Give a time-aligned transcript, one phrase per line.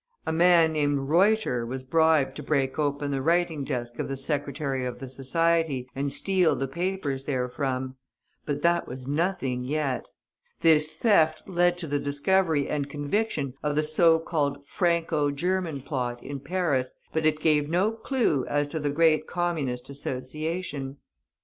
[0.25, 4.83] A man named Reuter was bribed to break open the writing desk of the secretary
[4.83, 7.97] of the Society, and steal the papers therefrom.
[8.43, 10.07] But that was nothing yet.
[10.61, 16.23] This theft led to the discovery and conviction of the so called Franco German plot,
[16.23, 20.97] in Paris, but it gave no clue as to the great Communist Association.